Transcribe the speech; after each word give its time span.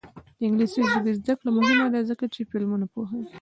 د 0.37 0.39
انګلیسي 0.47 0.81
ژبې 0.91 1.11
زده 1.19 1.33
کړه 1.39 1.49
مهمه 1.57 1.87
ده 1.93 1.99
ځکه 2.09 2.25
چې 2.33 2.41
فلمونه 2.49 2.85
پوهوي. 2.93 3.27